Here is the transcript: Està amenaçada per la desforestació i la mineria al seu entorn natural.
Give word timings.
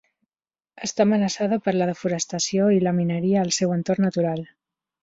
Està 0.87 1.05
amenaçada 1.07 1.59
per 1.67 1.75
la 1.77 1.89
desforestació 1.91 2.73
i 2.79 2.83
la 2.89 2.97
mineria 3.03 3.47
al 3.47 3.57
seu 3.61 3.79
entorn 3.79 4.07
natural. 4.11 4.47